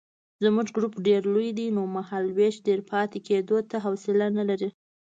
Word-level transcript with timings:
زموږ 0.43 0.67
ګروپ 0.75 0.93
ډېر 1.07 1.21
لوی 1.33 1.49
دی 1.57 1.67
نو 1.75 1.81
مهالوېش 1.97 2.55
ډېر 2.67 2.79
پاتې 2.91 3.17
کېدو 3.27 3.57
ته 3.69 3.77
حوصله 3.85 4.27
نه 4.37 4.43
لري. 4.49 4.69